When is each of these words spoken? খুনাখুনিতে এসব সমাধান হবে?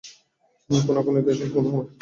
খুনাখুনিতে 0.69 1.29
এসব 1.33 1.47
সমাধান 1.47 1.73
হবে? 1.73 1.87